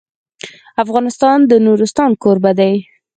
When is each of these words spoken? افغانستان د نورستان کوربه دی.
افغانستان 0.83 1.37
د 1.49 1.51
نورستان 1.65 2.11
کوربه 2.21 2.51
دی. 2.59 2.73